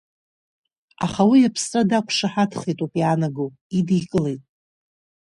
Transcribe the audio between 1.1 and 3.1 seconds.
уи аԥсра дақәшаҳаҭхеит ауп